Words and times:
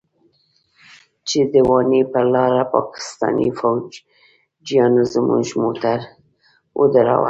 چې 1.27 1.39
د 1.53 1.55
واڼې 1.69 2.01
پر 2.11 2.25
لاره 2.33 2.61
پاکستاني 2.75 3.49
فوجيانو 3.57 5.01
زموږ 5.13 5.45
موټر 5.61 5.99
ودراوه. 6.79 7.19